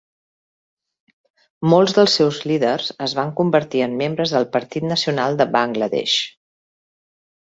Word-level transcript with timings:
Molts 1.73 1.93
dels 1.97 2.15
seus 2.21 2.39
líders 2.51 2.89
es 3.09 3.15
van 3.19 3.33
convertir 3.41 3.83
en 3.89 3.93
membres 4.03 4.33
del 4.37 4.49
partit 4.57 4.89
nacional 4.95 5.39
de 5.43 5.49
Bangladesh. 5.59 6.17